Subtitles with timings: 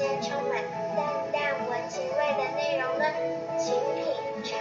[0.00, 0.64] 些充满
[0.96, 3.04] 淡淡文情味的内容呢，
[3.58, 4.02] 请品
[4.42, 4.58] 尝。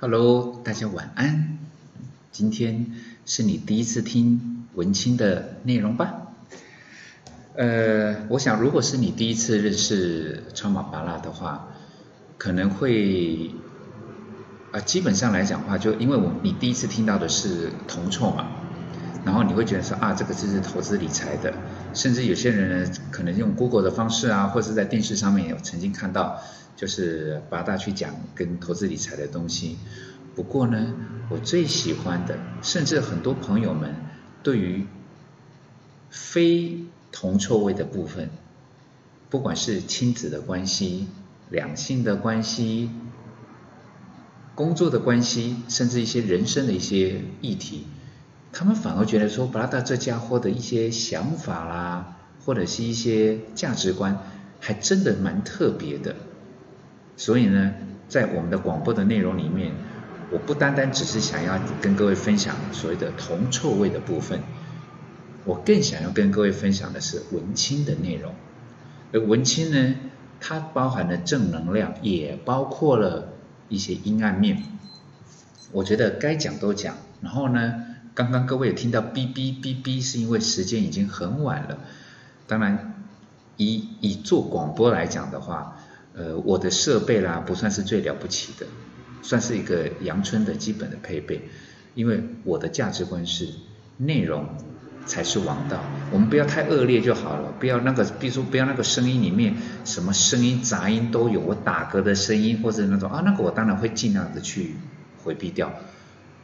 [0.00, 1.58] Hello，大家晚安。
[2.32, 2.86] 今天
[3.26, 6.22] 是你第一次听文青的内容吧？
[7.54, 11.68] 呃，我想如果是你第一次认识超马巴拉的话，
[12.38, 13.50] 可能会
[14.72, 18.48] 啊，基本上来讲的话，就因为我你第一次听到的是铜臭嘛，
[19.24, 21.54] 然后你会觉得说啊，这个就是投资理财的，
[21.92, 26.40] 甚至有些人呢，可能用 Google 的方式啊，或者是在电视上面有曾经看到。
[26.76, 29.78] 就是八大去讲跟投资理财的东西，
[30.34, 30.92] 不过呢，
[31.30, 33.94] 我最喜欢的，甚至很多朋友们
[34.42, 34.84] 对于
[36.10, 36.80] 非
[37.12, 38.28] 铜臭味的部分，
[39.30, 41.06] 不管是亲子的关系、
[41.50, 42.90] 两性的关系、
[44.54, 47.86] 工作的关系，甚至一些人生的一些议题，
[48.52, 54.18] 他们反而觉得说，布拉达这家伙的一些想法啦，或者是一些价值观，
[54.60, 56.16] 还真的蛮特别的。
[57.16, 57.74] 所以呢，
[58.08, 59.72] 在我们的广播的内容里面，
[60.30, 64.40] 我不单单只是想要跟各位分享所谓的铜臭味的部分，
[65.44, 68.34] 我更想要跟各位分享的是文青的内容。
[69.12, 69.94] 而文青呢，
[70.46, 73.32] 它包含了正能量，也包括了
[73.70, 74.62] 一些阴暗面。
[75.72, 76.96] 我觉得该讲都讲。
[77.22, 81.78] 然后呢，刚刚各位有听到哔哔哔哔，是因为时间已经很晚了。
[82.46, 82.94] 当然，
[83.56, 85.78] 以以做广播来讲的话。
[86.16, 88.64] 呃，我的设备啦不算是最了不起的，
[89.20, 91.48] 算是一个阳春的基本的配备，
[91.96, 93.48] 因为我的价值观是
[93.96, 94.46] 内容
[95.06, 99.54] 才是王道，我们不要太恶劣就好了，不要那个，比如说不要那个声音里面
[99.84, 104.74] 什么声音杂音都有，我打嗝的声音或者那种啊，那个我当然会尽量的去
[105.22, 105.72] 回避掉。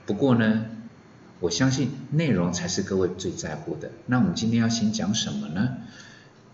[0.06, 0.65] 不过呢，
[1.41, 3.91] 我相信内容才是各位最在乎的。
[4.06, 5.78] 那我们今天要先讲什么呢？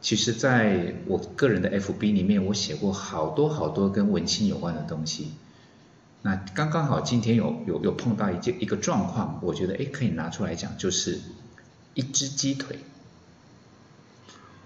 [0.03, 5.33] 其实，在我个人的 FB 里面，我写过好多好多跟文青有关的东西。
[6.22, 11.19] 那刚刚好今天有有有碰到一件一个状况，我觉得哎可以拿出来讲，就是
[11.97, 12.79] 一只鸡腿。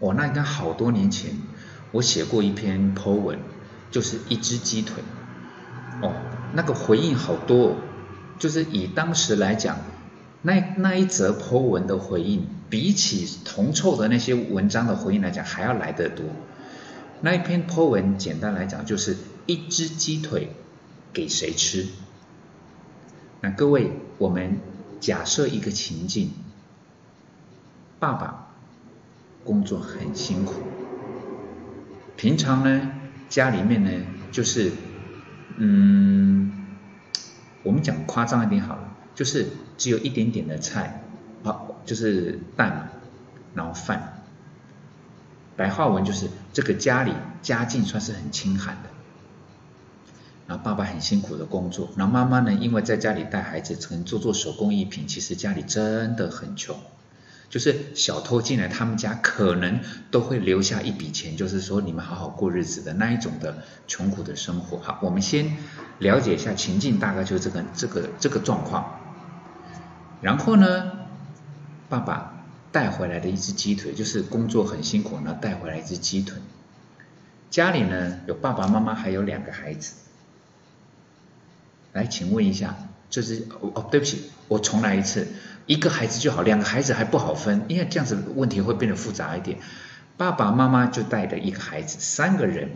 [0.01, 1.31] 哦，那应该好多年前
[1.93, 3.39] 我写过一篇 po 文，
[3.91, 5.03] 就是一只鸡腿。
[6.03, 6.13] 哦，
[6.53, 7.77] 那个回应好多，哦
[8.39, 9.79] 就是以当时来讲。
[10.43, 16.25] 那那一则 Po 文的回应，比起铜臭的那些文章的回应来讲，还要来得多。
[17.21, 20.53] 那一篇 Po 文，简单来讲就是一只鸡腿
[21.13, 21.89] 给谁吃？
[23.43, 24.61] 那各位，我们
[24.99, 26.31] 假设一个情境：
[28.01, 28.49] 爸爸
[29.45, 30.55] 工作很辛苦，
[32.17, 32.91] 平常呢
[33.29, 33.91] 家里面呢
[34.33, 34.73] 就是，
[35.59, 36.51] 嗯，
[37.63, 38.89] 我们讲夸张一点好了。
[39.15, 41.03] 就是只有一点点的菜，
[41.43, 42.89] 好，就是蛋，
[43.55, 44.23] 然后饭。
[45.57, 47.13] 白话文就是这个家里
[47.43, 48.89] 家境算是很清寒的，
[50.47, 56.75] 然后爸爸很辛苦的工作，然后妈妈呢，因为在家里带孩子，只能做做手工艺品，其实家里真的很穷。
[57.51, 59.81] 就是小偷进来他们家，可能
[60.11, 64.79] 都会留下一笔钱，就是说你们好好过日子的那一种的穷苦的生活。
[64.79, 65.57] 好，我们先
[65.99, 69.01] 了解一下情境，大概就是这个这个这个状况。
[70.23, 70.93] 然后呢，
[71.89, 76.39] 爸爸带回来的一只鸡腿，就是工作很辛苦，然后带回来一只鸡腿。
[77.51, 79.95] 家里呢有爸爸妈妈，还有两个孩子。
[81.93, 82.77] 来，请问一下，
[83.11, 85.27] 这是哦，对不起，我重来一次，
[85.67, 89.59] 一个孩子就好，两个孩子还不好分，因为这样子问题会变得复杂一点。
[90.17, 92.71] 爸爸妈妈就带着一个孩子，三个人，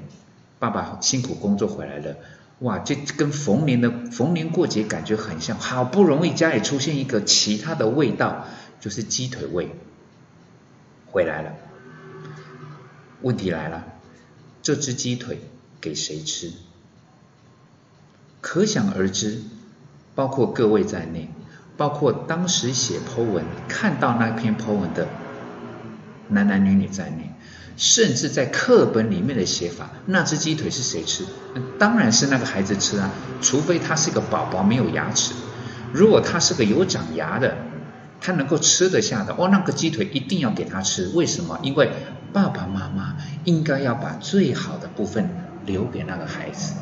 [0.58, 2.16] 爸爸辛苦工作回来了。
[2.60, 8.46] 哇，这跟逢年的逢年过节感觉很像，好不容易家里出现一个其他的味道，
[8.80, 9.70] 就是鸡腿味
[11.06, 11.52] 回来了。
[13.22, 13.84] 问题来了，
[14.62, 15.40] 这只鸡腿
[15.80, 16.52] 给谁吃？
[18.40, 19.42] 可想而知，
[20.14, 21.30] 包括各位在内，
[21.76, 25.08] 包括当时写 Po 文看到那篇 Po 文的
[26.28, 27.30] 男男女女在内。
[27.76, 31.24] 甚至在课本里面的写法，那只鸡腿是谁吃？
[31.76, 33.10] 当然是那个孩子吃啊，
[33.42, 35.34] 除非他是个宝宝没有牙齿。
[35.92, 37.56] 如果他是个有长牙的，
[38.20, 41.08] 他能够吃得下的，哦，那个鸡腿一定要给他吃。
[41.14, 41.58] 为什么？
[41.64, 41.90] 因为
[42.32, 45.28] 爸爸妈妈应该要把最好的部分
[45.66, 46.74] 留给那个孩子。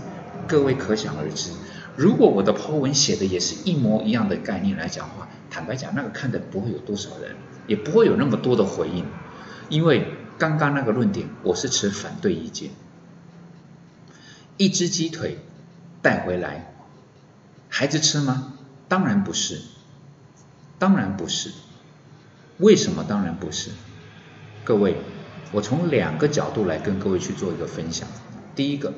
[0.46, 1.52] 各位可想而知，
[1.97, 7.37] 如果我的 Po 文写的也是一模一样的概念来讲话，坦白讲，那个看的不会有多少人，
[7.67, 9.05] 也不会有那么多的回应，
[9.69, 10.06] 因为。
[10.39, 12.71] 刚刚那个论点，我是持反对意见。
[14.56, 15.39] 一只鸡腿
[16.00, 16.75] 带回来，
[17.69, 18.55] 孩子吃吗？
[18.89, 19.61] 当然不是，
[20.81, 21.53] 当然不是。
[22.59, 23.71] 为什么当然不是？
[24.65, 24.97] 各位，
[25.53, 28.09] 我从两个角度来跟各位去做一个分享。
[28.56, 28.94] 第一个，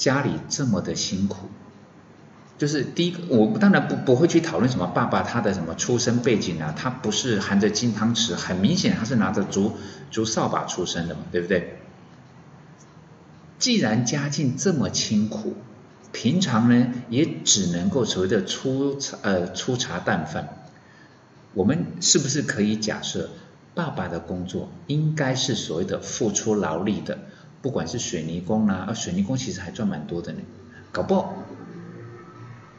[0.00, 1.50] 家里这么的辛苦，
[2.56, 9.76] 就是第一个，我当然不不会去讨论什么爸爸他的什么出身背景啊，他不是含着金汤匙，很明显他是拿着竹
[10.10, 11.80] 竹扫把出生的嘛，对不对？
[13.58, 15.54] 既然家境这么清苦，
[16.12, 20.64] 平常呢也只能够所谓的粗呃粗茶淡饭，
[21.52, 23.28] 我们是不是可以假设
[23.74, 27.18] 爸爸的工作应该是所谓的付出劳力的？
[27.62, 30.38] 不管是水泥工啦，啊水泥工其实还赚蛮多的呢，
[30.92, 31.34] 搞不好。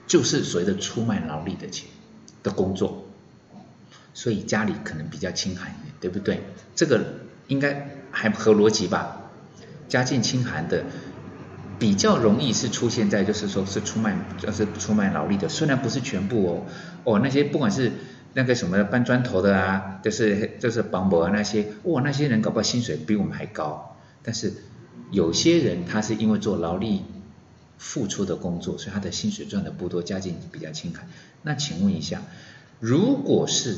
[0.07, 1.87] 就是所谓的出卖劳力的钱
[2.43, 3.05] 的工作，
[4.13, 6.43] 所以家里可能比较清寒一点，对不对？
[6.75, 7.01] 这个
[7.47, 9.21] 应该还合逻辑吧？
[9.87, 10.83] 家境清寒的
[11.79, 16.65] 比较容易是出现在就是说是出卖就是出卖劳力的，虽然不是全部哦
[17.05, 17.93] 哦那些不管是
[18.33, 24.51] 那个什么搬砖头的啊，就是就是绑博啊那些，哇那些人搞不好薪水比我们还高，但是
[25.11, 27.03] 有些人他是因为做劳力。
[27.83, 31.09] 付出的工作，所以他的薪水赚的不多，家境比较清寒。
[31.41, 32.21] 那请问一下，
[32.79, 33.75] 如果是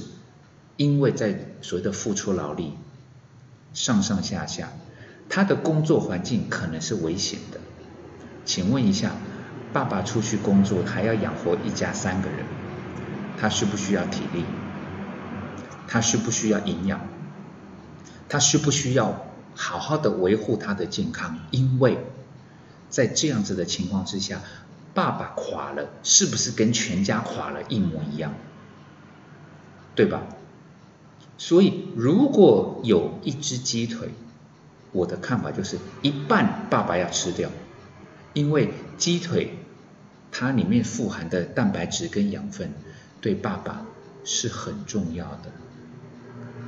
[0.76, 2.74] 因为在所谓的付出劳力，
[3.74, 4.74] 上上下下，
[5.30, 7.62] 他的工作环境可能是危险的。
[8.44, 9.16] 请问一下，
[9.72, 12.40] 爸爸出去工作还要养活一家三个人，
[13.40, 14.44] 他需不需要体力？
[15.88, 17.08] 他需不需要营养？
[18.28, 21.40] 他需不需要好好的维护他的健康？
[21.52, 21.98] 因为
[22.90, 24.42] 在这样子的情况之下，
[24.94, 28.34] 爸爸垮了，是不是跟全家垮了一模一样？
[29.96, 30.24] 对吧？
[31.38, 34.10] 所以如果有一只鸡腿，
[34.92, 37.50] 我的看法就是一半爸爸要吃掉，
[38.34, 39.58] 因为鸡腿
[40.32, 42.74] 它里面富含的蛋白质跟养分
[43.22, 43.86] 对爸爸
[44.24, 45.52] 是很重要的。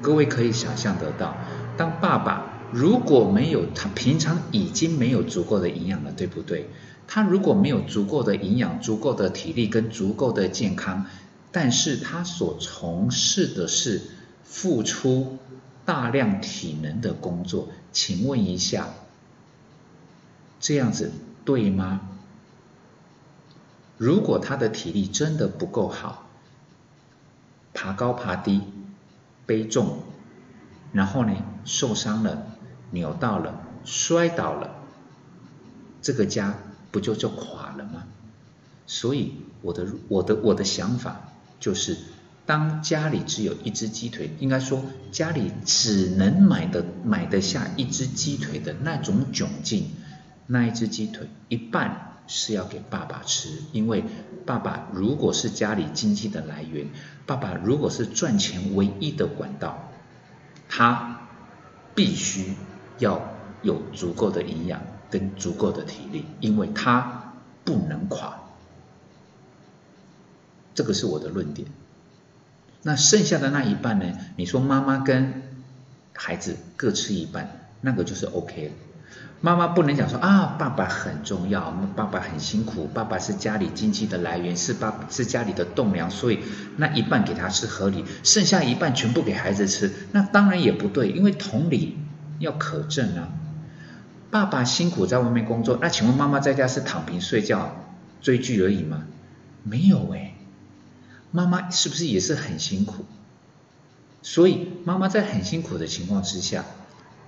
[0.01, 1.37] 各位可以想象得到，
[1.77, 2.53] 当爸爸。
[2.71, 6.69] 如果没有他平常已经没有足够的营养了，对不对？
[7.07, 11.05] 他如果没有足够的营养、足够的体力跟足够的健康，
[11.51, 14.01] 但是他所从事的是
[14.43, 15.37] 付出
[15.85, 18.89] 大量体能的工作，请问一下，
[20.59, 21.11] 这样子
[21.45, 22.01] 对吗？
[23.97, 26.27] 如果他的体力真的不够好，
[27.73, 28.61] 爬高爬低、
[29.45, 29.99] 背重，
[30.91, 31.33] 然后呢
[31.63, 32.54] 受伤了。
[32.91, 34.75] 扭到了，摔倒了，
[36.01, 36.55] 这个家
[36.91, 38.03] 不就就垮了吗？
[38.87, 41.97] 所以我的我的我的想法就是，
[42.45, 49.89] 当家里只有一只鸡腿，应该说家里只能买的买得下一只鸡腿的那种窘境，
[50.45, 54.03] 那一只鸡腿一半是要给爸爸吃，因为
[54.45, 56.89] 爸爸如果是家里经济的来源，
[57.25, 59.91] 爸爸如果是赚钱唯一的管道，
[60.69, 61.21] 他
[61.95, 62.53] 必须。
[62.99, 63.21] 要
[63.61, 67.33] 有足够的营养跟足够的体力，因为它
[67.63, 68.39] 不能垮。
[70.73, 71.67] 这个是我的论点。
[72.83, 74.05] 那剩下的那一半呢？
[74.35, 75.41] 你说妈妈跟
[76.13, 78.73] 孩子各吃一半，那个就是 OK 了。
[79.41, 86.39] 妈妈不能讲说啊，爸爸很重要，爸爸很辛苦，爸爸是家里经济的来源，是爸是家里的栋梁，所以
[86.77, 91.97] 那一半给他吃合理，剩下一半全部给孩子吃，那当然也不对，因为同理。
[92.39, 93.29] 要可证啊！
[94.31, 97.75] 爸爸辛苦在外面工作，那请问妈妈在家是躺平睡觉、
[98.21, 99.03] 追剧而已吗？
[99.63, 100.35] 没有哎，
[101.31, 103.05] 妈妈是不是也是很辛苦？
[104.21, 106.65] 所以妈妈在很辛苦的情况之下，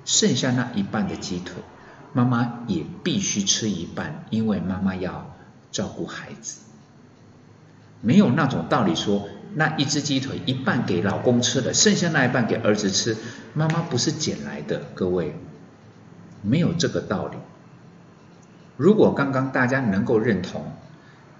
[0.03, 1.55] 剩下那一半的鸡腿，
[2.13, 5.35] 妈妈也必须吃一半，因为妈妈要
[5.71, 6.59] 照顾孩子。
[8.01, 9.29] 没有那种道理说。
[9.57, 13.17] 那一只鸡腿一半给老公吃了，剩下那一半给儿子吃。
[13.55, 15.33] 妈妈不是捡来的，各位，
[16.43, 17.37] 没有这个道理。
[18.75, 20.73] 如果刚刚大家能够认同，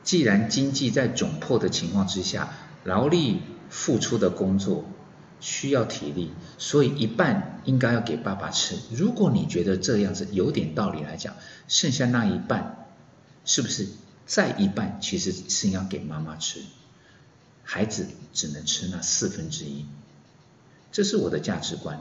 [0.02, 2.50] 既然经济在窘迫的情况之下，
[2.84, 4.86] 劳力付出的工作
[5.40, 8.78] 需要体力，所以一半应该要给爸爸吃。
[8.96, 11.36] 如果你觉得这样子有点道理来讲，
[11.68, 12.88] 剩下那一半
[13.46, 13.88] 是不是
[14.26, 16.62] 再一半其实是要给妈妈吃？
[17.70, 19.86] 孩子只能吃那四分之一，
[20.94, 22.00] 这是我的价值观。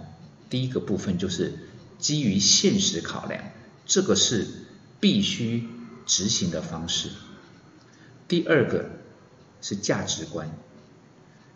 [0.48, 1.58] 第一个部分就是
[1.98, 3.42] 基于现实考量，
[3.84, 4.46] 这个是
[5.00, 5.68] 必须
[6.06, 7.10] 执行的方式。
[8.28, 8.90] 第二个
[9.60, 10.56] 是价值观，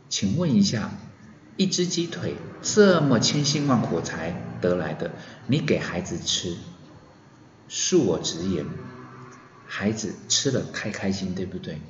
[0.08, 0.90] 请问一下，
[1.56, 5.12] 一只鸡腿这么千辛万苦才得来的，
[5.46, 6.56] 你给孩子吃，
[7.68, 8.66] 恕我直言，
[9.66, 11.80] 孩子吃了开开心，对不对？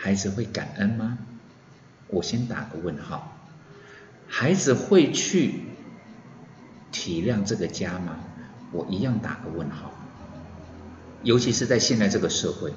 [0.00, 1.18] 孩子会感恩吗？
[2.06, 3.36] 我先打个问号。
[4.28, 5.64] 孩子会去
[6.92, 8.16] 体谅这个家吗？
[8.70, 9.92] 我一样打个问号。
[11.24, 12.72] 尤其是在现在这个社会，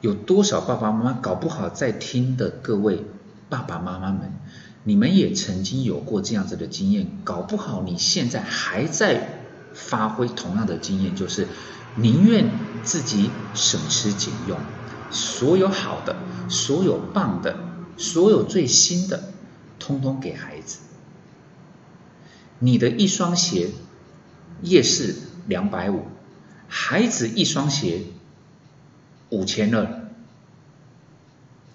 [0.00, 3.02] 有多少爸爸妈妈搞不好在听的各位
[3.48, 4.32] 爸爸妈妈们，
[4.84, 9.28] 你们也曾经有过这样子的经验，搞不好你现在还在
[9.72, 11.48] 发挥同样的经验，就是
[11.96, 12.48] 宁愿
[12.84, 14.56] 自己省吃俭用，
[15.10, 16.16] 所有好的，
[16.48, 17.56] 所有棒的，
[17.96, 19.32] 所有最新的，
[19.78, 20.78] 通通给孩子。
[22.58, 23.70] 你的一双鞋，
[24.62, 26.06] 夜市两百五，
[26.68, 28.02] 孩子一双鞋
[29.28, 30.08] 五千二，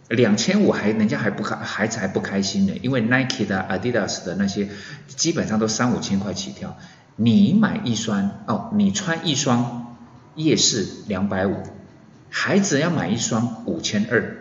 [0.07, 4.69] 两千五还人家还不开，孩子还不开心呢，因为 Nike 的、Adidas 的那些
[5.07, 6.77] 基本上都三五千块起跳，
[7.15, 9.95] 你买一双哦，你穿一双
[10.35, 11.61] 夜市两百五，
[12.29, 14.37] 孩子要买一双五千二，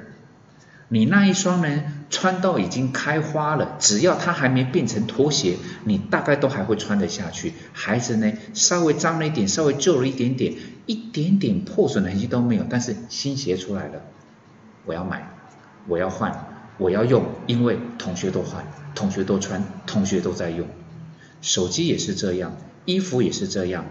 [0.88, 1.82] 你那一双呢？
[2.10, 7.52] 穿到已经开花了，只要它还没变成拖鞋，你大概都还会穿得下去。
[7.74, 10.54] 孩子呢，稍微脏了一点，稍微旧了一点点，
[10.86, 14.00] 一点点破损的痕迹都没有，但是新鞋出来了，
[14.86, 15.30] 我要买，
[15.86, 16.46] 我要换，
[16.78, 18.64] 我要用，因为同学都换，
[18.94, 20.66] 同学都穿，同学都在用。
[21.42, 23.84] 手机也是这样，衣服也是这样，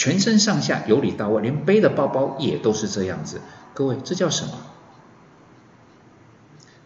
[0.00, 3.42] 全身上下由里到外，连背的包包也都是这样子。
[3.74, 4.52] 各位，这叫什么？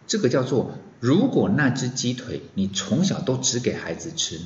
[0.09, 4.41] 这个叫做，如果那只鸡腿你从小都只给孩子吃，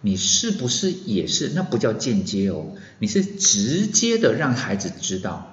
[0.00, 1.52] 你是不是也是？
[1.54, 5.46] 那不叫间接哦，你是直接的让孩子知道，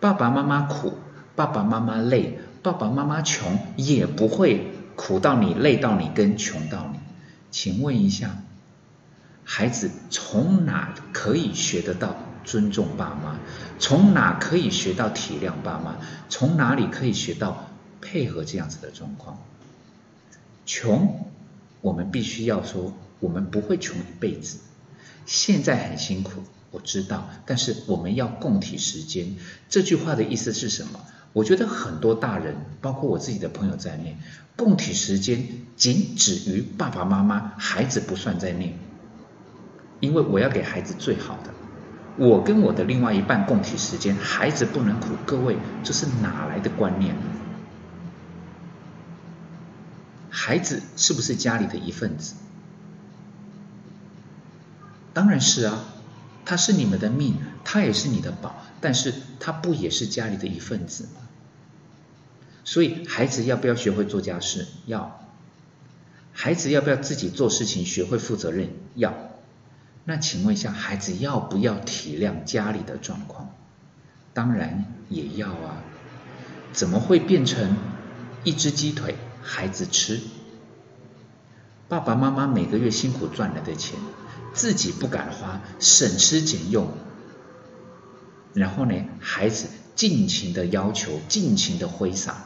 [0.00, 0.94] 爸爸妈妈苦，
[1.36, 4.66] 爸爸妈妈累，爸爸妈妈穷，也不会
[4.96, 6.98] 苦到你、累到你、跟穷到你。
[7.52, 8.42] 请问一下，
[9.54, 13.38] 孩子从哪可以学得到尊重爸妈？
[13.78, 15.98] 从哪可以学到体谅爸妈？
[16.30, 17.68] 从哪里可以学到？
[18.00, 19.42] 配合这样子的状况，
[20.64, 21.26] 穷，
[21.82, 24.58] 我们必须要说，我们不会穷一辈子。
[25.26, 29.36] 现在很辛苦，我知道，但是我们要共体时间。
[29.68, 31.04] 这句话的意思是什么？
[31.34, 34.16] 我觉得很多大人，包括我自己的朋友在内，
[34.56, 38.78] 共体时间仅止于爸爸妈妈，孩子不算在内。
[40.02, 41.54] 因为我要给孩子最好的，
[42.16, 45.10] 我跟我的另外一半共体时间，孩子不能苦。
[45.24, 47.14] 各位，这是哪来的观念？
[50.28, 52.34] 孩子是不是家里的一份子？
[55.14, 55.84] 当然是啊，
[56.44, 61.20] 他是你们的命，他也是你的宝，但是他不也是家里的一份子吗？
[62.64, 64.66] 所以孩子要不要学会做家事？
[64.86, 65.20] 要。
[66.32, 68.70] 孩子要不要自己做事情，学会负责任？
[68.96, 69.14] 要。
[70.04, 73.54] 那请问一下，孩子要不要体谅家里的状况？
[74.34, 75.82] 当然也要啊。
[76.72, 77.76] 怎么会变成
[78.44, 79.14] 一只鸡腿？
[79.42, 80.20] 孩子吃，
[81.88, 83.98] 爸爸妈妈每个月辛苦赚来的钱，
[84.54, 86.88] 自己不敢花，省吃俭用，
[88.54, 89.66] 然后呢，孩子
[89.96, 92.44] 尽情的要求，尽情的挥洒，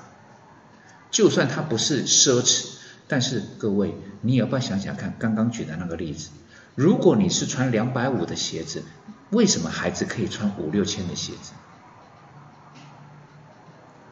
[1.10, 2.66] 就算他不是奢侈，
[3.06, 6.30] 但是各位，你要不要想想看，刚刚举的那个例子，
[6.76, 8.84] 如果你是穿两百五的鞋子，
[9.30, 11.52] 为什么孩子可以穿五六千的鞋子？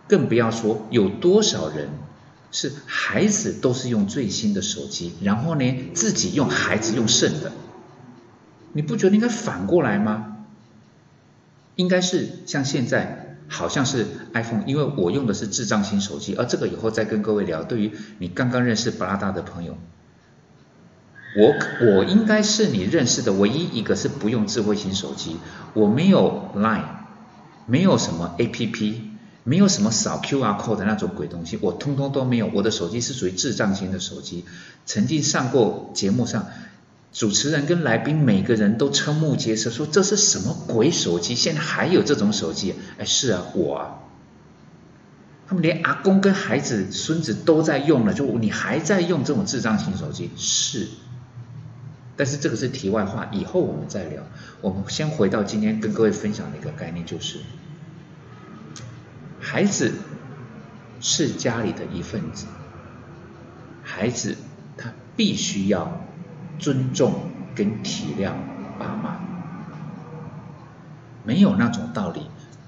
[0.09, 1.91] 更不要说有多少人。
[2.57, 7.51] 是孩子都是用最新的手机，然后呢自己用孩子用剩的，
[8.73, 10.37] 你不觉得应该反过来吗？
[11.75, 17.65] 应该是像现在好像是 iPhone，因为我用的是智障型手机，而这个以后再跟各位聊。
[17.65, 19.77] 对于你刚刚认识布拉达的朋友，
[21.37, 21.55] 我
[21.87, 25.37] 我应该是你认识的唯一一个是不用智慧型手机，
[25.73, 26.85] 我没有 Line，
[27.67, 29.15] 没有什么 APP。
[29.47, 32.51] 没有什么扫 QR code 的那种鬼东西，我通通都没有。
[32.55, 34.47] 我的手机是属于智障型的手机。
[34.87, 36.47] 曾经上过节目上，
[37.13, 41.35] 主持人跟来宾每个人都瞠目结舌，说这是什么鬼手机？
[41.35, 42.75] 现在还有这种手机？
[42.97, 43.99] 哎，是啊，我。
[45.47, 50.31] 他们连阿公跟孩子、孙子都在用了，就你还在用这种智障型手机？
[50.39, 50.89] 是。
[52.17, 54.23] 但是这个是题外话，以后我们再聊。
[54.61, 57.41] 我们先回到今天跟各位分享的一个概念，就是。
[59.41, 59.93] 孩子
[61.01, 62.47] 是家里的一份子，
[63.83, 64.37] 孩子
[64.77, 66.01] 他必须要
[66.59, 68.33] 尊重跟体谅
[68.79, 69.21] 爸妈，
[71.25, 72.23] 没有那种道理。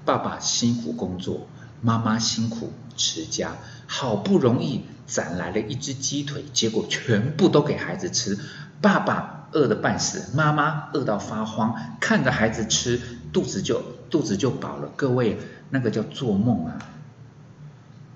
[0.05, 1.47] 爸爸辛苦工作，
[1.81, 3.55] 妈妈辛苦持家，
[3.87, 8.37] 好不容易攒来了一只鸡腿，结果全部都给孩子吃。
[8.79, 13.01] 爸爸饿得半死，妈妈饿到发慌，看着孩子吃，
[13.31, 14.89] 肚子就肚子就饱了。
[14.95, 15.37] 各位。
[15.69, 16.79] 那个叫做梦啊，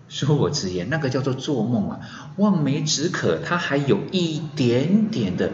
[0.09, 1.99] 恕我直言，那个叫做做梦啊，
[2.37, 5.51] 望梅止渴，它还有一点点的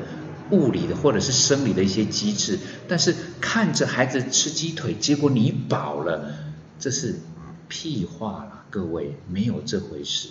[0.52, 6.36] 物理的或者是生理的一些机制，但是看着孩子吃鸡腿，结果你饱了，
[6.78, 7.16] 这是
[7.68, 10.30] 屁话了，各位没有这回事。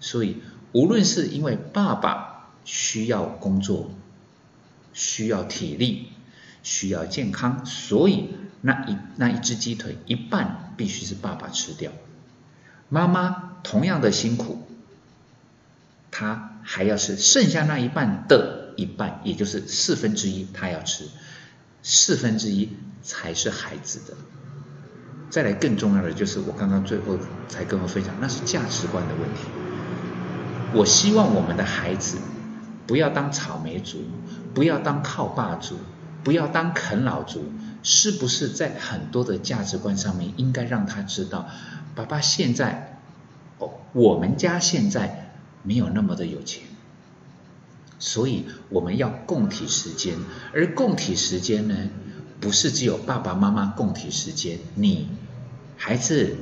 [0.00, 0.38] 所以
[0.72, 3.90] 无论是因为爸爸需要工作，
[4.94, 6.08] 需要体力，
[6.62, 8.30] 需要健康，所以
[8.62, 11.92] 那一那一只鸡腿一半必须是爸爸吃掉。
[12.88, 14.66] 妈妈同样的辛苦，
[16.10, 21.04] 她还要是剩下那一半的一半，也就是四分之一，她要吃，
[21.82, 22.70] 四分之一
[23.02, 24.16] 才是孩子的。
[25.30, 29.40] 再来更重要的就是我刚刚最后才跟我分享，那是价值观的问题。
[30.72, 32.18] 我希望我们的孩子
[32.86, 34.04] 不要当草莓族，
[34.54, 35.76] 不要当靠爸族，
[36.22, 41.48] 不要当啃老族，是不是在很多的价值观上面应该让他知道？
[41.94, 43.00] 爸爸现在，
[43.58, 45.32] 哦，我们家现在
[45.62, 46.62] 没有那么的有钱，
[47.98, 50.16] 所以我们要共体时间。
[50.52, 51.76] 而共体时间呢，
[52.40, 55.08] 不是只有爸爸妈妈共体时间，你
[55.76, 56.36] 孩子，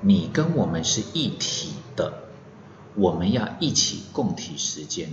[0.00, 2.24] 你跟我们是一体的，
[2.94, 5.10] 我们要一起共体时间。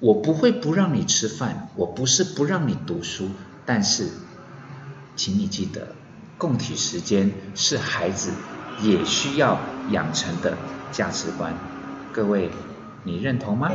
[0.00, 3.30] 我不会不让你吃饭，我不是不让你读书，
[3.64, 4.08] 但是，
[5.16, 5.88] 请你记得，
[6.38, 8.30] 共体时间是孩子。
[8.82, 10.58] 也需要养成的
[10.90, 11.54] 价值观，
[12.12, 12.50] 各位，
[13.04, 13.70] 你认同吗？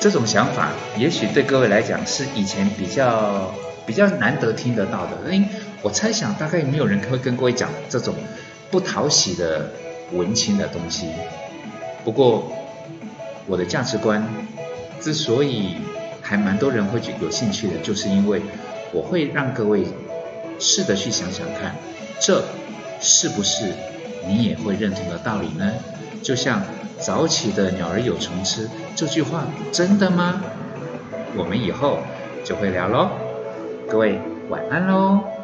[0.00, 3.52] 这种想法也许对各位来讲是以前比较
[3.86, 5.48] 比较难得听得到的，因为
[5.82, 8.14] 我猜想大概没有人会跟各位讲这种
[8.70, 9.70] 不讨喜的
[10.12, 11.10] 文青的东西。
[12.06, 12.50] 不过
[13.50, 14.24] 我的价值观
[15.00, 15.74] 之所以
[16.22, 18.40] 还蛮多人会有兴趣的，就是因为
[18.92, 19.84] 我会让各位
[20.60, 21.74] 试着去想想看。
[22.20, 22.44] 这
[23.00, 23.72] 是不是
[24.24, 25.72] 你也会认同的道理呢？
[26.22, 26.62] 就像
[26.98, 30.40] 早起的鸟儿有虫吃这句话，真的吗？
[31.36, 31.98] 我们以后
[32.44, 33.10] 就会聊喽。
[33.88, 35.39] 各位晚安喽。